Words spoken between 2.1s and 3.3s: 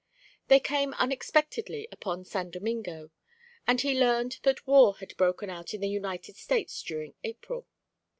San Domingo;